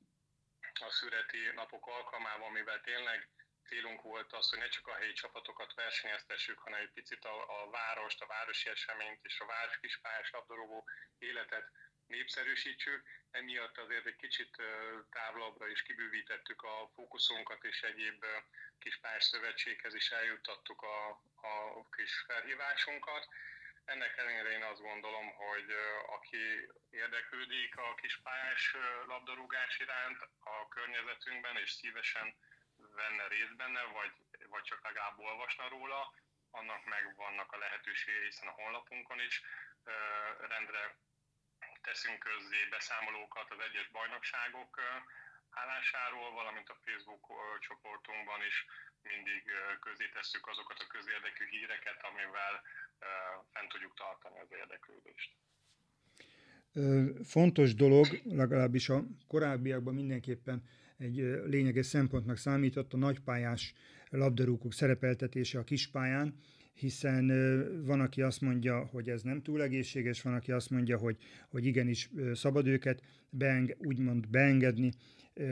a 0.80 0.90
szüreti 0.90 1.50
napok 1.54 1.86
alkalmával, 1.86 2.50
mivel 2.50 2.80
tényleg 2.80 3.28
célunk 3.72 4.02
volt 4.02 4.32
az, 4.32 4.50
hogy 4.50 4.58
ne 4.58 4.68
csak 4.68 4.86
a 4.86 4.94
helyi 4.94 5.12
csapatokat 5.12 5.74
versenyeztessük, 5.74 6.58
hanem 6.58 6.80
egy 6.80 6.92
picit 6.92 7.24
a, 7.24 7.62
a 7.62 7.70
várost, 7.70 8.22
a 8.22 8.26
városi 8.26 8.68
eseményt 8.68 9.20
és 9.22 9.40
a 9.40 9.46
város 9.46 9.78
kispályás 9.80 10.30
labdarúgó 10.30 10.88
életet 11.18 11.70
népszerűsítsük, 12.12 13.02
emiatt 13.30 13.78
azért 13.78 14.06
egy 14.06 14.16
kicsit 14.16 14.56
távolabbra 15.10 15.66
is 15.68 15.82
kibővítettük 15.82 16.62
a 16.62 16.90
fókuszunkat, 16.94 17.64
és 17.64 17.82
egyéb 17.82 18.24
kis 18.78 18.96
pár 19.00 19.22
szövetséghez 19.22 19.94
is 19.94 20.10
eljuttattuk 20.10 20.82
a, 20.82 21.08
a 21.50 21.52
kis 21.96 22.12
felhívásunkat. 22.26 23.28
Ennek 23.84 24.16
ellenére 24.16 24.50
én 24.50 24.62
azt 24.62 24.80
gondolom, 24.80 25.28
hogy 25.30 25.70
aki 26.06 26.42
érdeklődik 26.90 27.76
a 27.76 27.94
kispályás 27.94 28.76
labdarúgás 29.06 29.78
iránt 29.78 30.20
a 30.40 30.68
környezetünkben, 30.68 31.56
és 31.56 31.70
szívesen 31.70 32.34
venne 32.76 33.28
részt 33.28 33.56
benne, 33.56 33.82
vagy, 33.82 34.12
vagy 34.48 34.62
csak 34.62 34.84
legalább 34.84 35.18
olvasna 35.18 35.68
róla, 35.68 36.14
annak 36.50 36.84
meg 36.84 37.16
vannak 37.16 37.52
a 37.52 37.58
lehetőségei, 37.58 38.24
hiszen 38.24 38.48
a 38.48 38.58
honlapunkon 38.60 39.20
is 39.20 39.42
rendre 40.48 40.96
teszünk 41.88 42.18
közzé 42.28 42.60
beszámolókat 42.74 43.48
az 43.54 43.60
egyes 43.68 43.88
bajnokságok 43.96 44.72
állásáról, 45.62 46.30
valamint 46.40 46.68
a 46.74 46.80
Facebook 46.84 47.24
csoportunkban 47.66 48.40
is 48.50 48.56
mindig 49.10 49.42
közé 49.86 50.06
tesszük 50.16 50.44
azokat 50.52 50.78
a 50.84 50.92
közérdekű 50.94 51.44
híreket, 51.54 51.98
amivel 52.10 52.54
fent 53.52 53.68
tudjuk 53.72 53.94
tartani 54.02 54.38
az 54.44 54.50
érdeklődést. 54.62 55.30
Fontos 57.34 57.74
dolog, 57.74 58.06
legalábbis 58.24 58.88
a 58.88 58.98
korábbiakban 59.28 59.94
mindenképpen 59.94 60.58
egy 60.98 61.16
lényeges 61.54 61.86
szempontnak 61.86 62.36
számított 62.36 62.92
a 62.92 62.96
nagypályás 62.96 63.74
labdarúgók 64.10 64.72
szerepeltetése 64.72 65.58
a 65.58 65.64
kispályán, 65.64 66.40
hiszen 66.72 67.26
van, 67.84 68.00
aki 68.00 68.22
azt 68.22 68.40
mondja, 68.40 68.84
hogy 68.84 69.08
ez 69.08 69.22
nem 69.22 69.42
túl 69.42 69.62
egészséges, 69.62 70.22
van, 70.22 70.34
aki 70.34 70.52
azt 70.52 70.70
mondja, 70.70 70.98
hogy, 70.98 71.16
hogy 71.48 71.66
igenis 71.66 72.10
szabad 72.32 72.66
őket 72.66 73.02
beeng, 73.30 73.76
úgymond 73.78 74.28
beengedni 74.28 74.92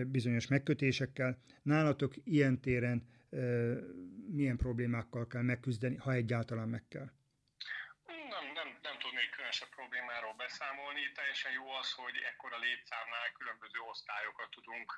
bizonyos 0.07 0.47
megkötésekkel. 0.47 1.39
Nálatok 1.63 2.15
ilyen 2.25 2.61
téren 2.61 3.03
milyen 4.31 4.57
problémákkal 4.57 5.27
kell 5.27 5.43
megküzdeni, 5.43 5.97
ha 5.97 6.13
egyáltalán 6.13 6.69
meg 6.69 6.85
kell? 6.89 7.11
Nem, 8.07 8.53
nem, 8.55 8.69
nem 8.83 8.97
tudnék 9.03 9.31
problémáról 10.01 10.35
beszámolni. 10.45 11.13
Teljesen 11.13 11.53
jó 11.53 11.71
az, 11.81 11.93
hogy 11.93 12.17
ekkora 12.31 12.59
létszámnál 12.59 13.33
különböző 13.39 13.79
osztályokat 13.81 14.51
tudunk 14.51 14.91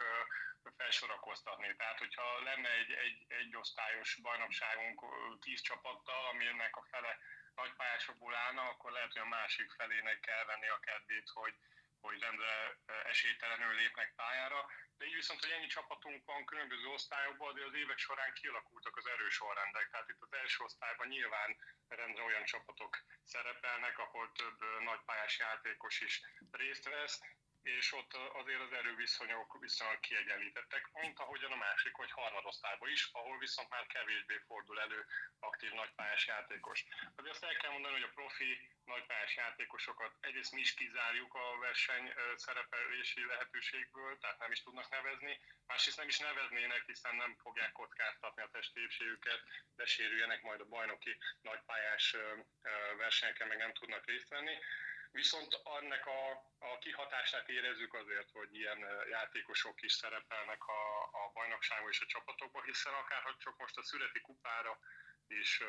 felsorakoztatni. 0.76 1.76
Tehát, 1.76 1.98
hogyha 1.98 2.42
lenne 2.48 2.70
egy, 2.80 2.92
egy, 2.92 3.18
egy 3.40 3.56
osztályos 3.56 4.18
bajnokságunk 4.22 4.98
tíz 5.40 5.60
csapattal, 5.60 6.24
ami 6.32 6.46
ennek 6.46 6.76
a 6.76 6.86
fele 6.90 7.18
nagypályásokból 7.54 8.34
állna, 8.34 8.62
akkor 8.68 8.90
lehet, 8.92 9.12
hogy 9.12 9.22
a 9.22 9.34
másik 9.38 9.70
felének 9.70 10.20
kell 10.20 10.44
venni 10.44 10.68
a 10.68 10.84
kedvét, 10.88 11.28
hogy, 11.28 11.54
hogy 12.02 12.20
rendre 12.20 12.76
esélytelenül 13.04 13.74
lépnek 13.74 14.12
pályára. 14.16 14.66
De 14.98 15.04
így 15.04 15.14
viszont, 15.14 15.40
hogy 15.40 15.50
ennyi 15.50 15.66
csapatunk 15.66 16.24
van 16.24 16.44
különböző 16.44 16.86
osztályokban, 16.86 17.54
de 17.54 17.64
az 17.64 17.74
évek 17.74 17.98
során 17.98 18.32
kialakultak 18.32 18.96
az 18.96 19.06
erős 19.06 19.34
sorrendek. 19.34 19.90
Tehát 19.90 20.08
itt 20.08 20.22
az 20.22 20.32
első 20.32 20.64
osztályban 20.64 21.08
nyilván 21.08 21.56
rendre 21.88 22.22
olyan 22.22 22.44
csapatok 22.44 22.98
szerepelnek, 23.24 23.98
ahol 23.98 24.32
több 24.32 24.58
nagypályás 24.84 25.38
játékos 25.38 26.00
is 26.00 26.20
részt 26.50 26.84
vesz, 26.84 27.20
és 27.62 27.92
ott 27.92 28.14
azért 28.14 28.60
az 28.60 28.72
erőviszonyok 28.72 29.60
viszonylag 29.60 30.00
kiegyenlítettek, 30.00 30.90
mint 30.92 31.18
ahogyan 31.18 31.52
a 31.52 31.56
másik 31.56 31.96
vagy 31.96 32.10
harmadosztályban 32.10 32.88
is, 32.90 33.08
ahol 33.12 33.38
viszont 33.38 33.68
már 33.68 33.86
kevésbé 33.86 34.38
fordul 34.46 34.80
elő 34.80 35.06
aktív 35.38 35.72
nagypályás 35.72 36.26
játékos. 36.26 36.84
Azért 37.16 37.34
azt 37.34 37.44
el 37.44 37.56
kell 37.56 37.70
mondani, 37.70 37.94
hogy 37.94 38.08
a 38.10 38.14
profi 38.14 38.71
nagypályás 38.84 39.36
játékosokat 39.36 40.16
egyrészt 40.20 40.52
mi 40.52 40.60
is 40.60 40.74
kizárjuk 40.74 41.34
a 41.34 41.58
verseny 41.58 42.14
szerepelési 42.36 43.24
lehetőségből, 43.26 44.18
tehát 44.18 44.38
nem 44.38 44.52
is 44.52 44.62
tudnak 44.62 44.88
nevezni, 44.88 45.40
másrészt 45.66 45.96
nem 45.96 46.08
is 46.08 46.18
neveznének, 46.18 46.84
hiszen 46.86 47.16
nem 47.16 47.36
fogják 47.36 47.72
kockáztatni 47.72 48.42
a 48.42 48.50
testépségüket, 48.52 49.40
de 49.76 49.84
sérüljenek 49.84 50.42
majd 50.42 50.60
a 50.60 50.68
bajnoki 50.68 51.16
nagypályás 51.40 52.16
versenyeken, 52.96 53.48
meg 53.48 53.58
nem 53.58 53.72
tudnak 53.72 54.06
részt 54.06 54.28
venni. 54.28 54.58
Viszont 55.10 55.60
annak 55.62 56.06
a, 56.06 56.30
a 56.58 56.78
kihatását 56.78 57.48
érezzük 57.48 57.94
azért, 57.94 58.30
hogy 58.30 58.54
ilyen 58.54 58.78
játékosok 59.10 59.82
is 59.82 59.92
szerepelnek 59.92 60.64
a, 60.64 61.02
a 61.02 61.30
bajnokságban 61.32 61.90
és 61.90 62.00
a 62.00 62.06
csapatokban, 62.06 62.62
hiszen 62.62 62.92
akár 62.92 63.36
csak 63.38 63.58
most 63.58 63.76
a 63.78 63.82
születi 63.82 64.20
kupára 64.20 64.78
is 65.26 65.62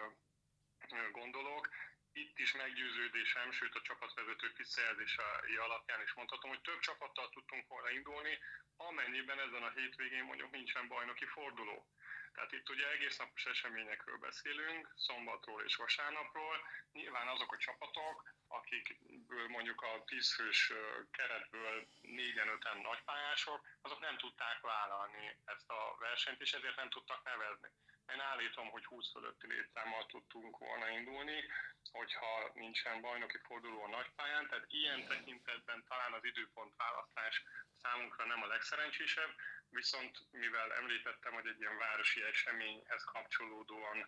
gondolok, 1.11 1.69
itt 2.13 2.39
is 2.39 2.53
meggyőződésem, 2.53 3.51
sőt 3.51 3.75
a 3.75 3.81
csapatvezetők 3.81 4.57
visszajelzései 4.57 5.55
alapján 5.55 6.01
is 6.01 6.13
mondhatom, 6.13 6.49
hogy 6.49 6.61
több 6.61 6.79
csapattal 6.79 7.29
tudtunk 7.29 7.67
volna 7.67 7.89
indulni, 7.89 8.39
amennyiben 8.77 9.39
ezen 9.39 9.63
a 9.63 9.69
hétvégén 9.75 10.23
mondjuk 10.23 10.51
nincsen 10.51 10.87
bajnoki 10.87 11.25
forduló. 11.25 11.87
Tehát 12.33 12.51
itt 12.51 12.69
ugye 12.69 12.91
egész 12.91 13.17
napos 13.17 13.45
eseményekről 13.45 14.17
beszélünk, 14.17 14.93
szombatról 14.95 15.63
és 15.63 15.75
vasárnapról. 15.75 16.67
Nyilván 16.91 17.27
azok 17.27 17.53
a 17.53 17.57
csapatok, 17.57 18.23
akikből 18.47 19.47
mondjuk 19.47 19.81
a 19.81 20.03
10 20.05 20.33
fős 20.33 20.73
keretből 21.11 21.87
négyen, 22.01 22.47
öten 22.47 22.77
nagypályások, 22.77 23.67
azok 23.81 23.99
nem 23.99 24.17
tudták 24.17 24.59
vállalni 24.61 25.37
ezt 25.45 25.69
a 25.69 25.95
versenyt, 25.99 26.41
és 26.41 26.53
ezért 26.53 26.75
nem 26.75 26.89
tudtak 26.89 27.23
nevezni. 27.23 27.69
Én 28.13 28.19
állítom, 28.19 28.69
hogy 28.69 28.85
20 28.85 29.11
fölötti 29.11 29.47
létszámmal 29.47 30.05
tudtunk 30.05 30.57
volna 30.57 30.89
indulni, 30.89 31.43
hogyha 31.91 32.51
nincsen 32.53 33.01
bajnoki 33.01 33.37
forduló 33.37 33.83
a 33.83 33.89
nagypályán, 33.89 34.47
tehát 34.47 34.65
ilyen 34.67 35.07
tekintetben 35.07 35.83
talán 35.87 36.13
az 36.13 36.23
időpont 36.23 36.73
választás 36.77 37.43
számunkra 37.81 38.25
nem 38.25 38.43
a 38.43 38.47
legszerencsésebb, 38.47 39.31
viszont 39.73 40.17
mivel 40.31 40.73
említettem, 40.73 41.33
hogy 41.33 41.47
egy 41.47 41.59
ilyen 41.59 41.77
városi 41.77 42.23
eseményhez 42.23 43.03
kapcsolódóan 43.03 44.07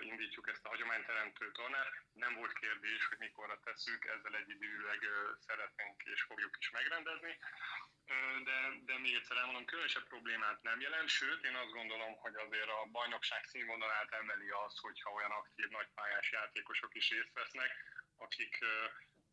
indítjuk 0.00 0.48
ezt 0.48 0.64
a 0.64 0.68
hagyományteremtő 0.68 1.52
tornát, 1.52 1.92
nem 2.12 2.34
volt 2.34 2.52
kérdés, 2.52 3.06
hogy 3.06 3.18
mikorra 3.18 3.60
tesszük, 3.64 4.04
ezzel 4.04 4.36
egyidőleg 4.36 5.00
szeretnénk 5.46 6.02
és 6.02 6.22
fogjuk 6.22 6.56
is 6.58 6.70
megrendezni, 6.70 7.38
de, 8.44 8.58
de 8.84 8.98
még 8.98 9.14
egyszer 9.14 9.36
elmondom, 9.36 9.64
különösebb 9.64 10.06
problémát 10.06 10.62
nem 10.62 10.80
jelent, 10.80 11.08
sőt, 11.08 11.44
én 11.44 11.54
azt 11.54 11.72
gondolom, 11.72 12.16
hogy 12.16 12.34
azért 12.34 12.68
a 12.68 12.88
bajnokság 12.90 13.44
színvonalát 13.44 14.12
emeli 14.12 14.48
az, 14.48 14.78
hogyha 14.78 15.10
olyan 15.10 15.30
aktív 15.30 15.68
nagypályás 15.68 16.32
játékosok 16.32 16.94
is 16.94 17.10
részt 17.10 17.32
vesznek, 17.32 17.70
akik 18.16 18.64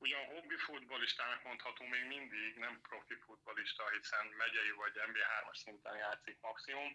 ugyan 0.06 0.26
hobbi 0.34 0.58
futballistának 0.68 1.41
mondható 1.50 1.84
még 1.94 2.04
mindig, 2.15 2.50
nem 2.65 2.74
profi 2.88 3.18
futballista, 3.26 3.84
hiszen 3.96 4.26
megyei 4.41 4.74
vagy 4.82 4.96
MB3-as 5.10 5.58
szinten 5.65 5.96
játszik 6.06 6.38
maximum, 6.50 6.89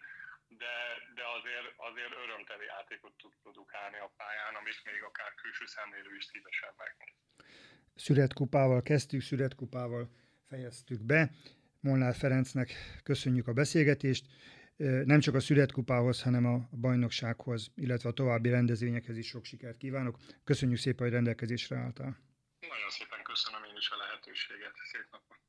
de, 0.61 0.75
de 1.17 1.23
azért, 1.37 1.67
azért 1.89 2.13
örömteli 2.25 2.65
játékot 2.73 3.15
tud 3.21 3.33
produkálni 3.43 3.99
a 4.05 4.09
pályán, 4.19 4.53
amit 4.61 4.79
még 4.89 5.01
akár 5.09 5.31
külső 5.41 5.65
szemlélő 5.75 6.11
is 6.19 6.25
szívesen 6.31 6.73
megnéz. 6.81 7.15
Szüretkupával 8.05 8.81
kezdtük, 8.89 9.21
szüretkupával 9.29 10.03
fejeztük 10.49 11.01
be. 11.11 11.21
Molnár 11.87 12.15
Ferencnek 12.21 12.69
köszönjük 13.03 13.47
a 13.47 13.53
beszélgetést. 13.61 14.25
Nem 15.11 15.19
csak 15.19 15.35
a 15.35 15.39
születkupához, 15.39 16.17
hanem 16.27 16.45
a 16.45 16.57
bajnoksághoz, 16.85 17.71
illetve 17.75 18.09
a 18.09 18.19
további 18.21 18.49
rendezvényekhez 18.49 19.17
is 19.17 19.27
sok 19.27 19.45
sikert 19.45 19.77
kívánok. 19.77 20.17
Köszönjük 20.43 20.79
szépen, 20.79 21.03
hogy 21.05 21.15
rendelkezésre 21.15 21.77
álltál. 21.77 22.30
Nagyon 22.81 22.97
szépen 22.97 23.23
köszönöm 23.23 23.63
én 23.63 23.77
is 23.77 23.89
a 23.89 23.95
lehetőséget. 23.95 24.75
Szép 24.91 25.07
napot! 25.11 25.40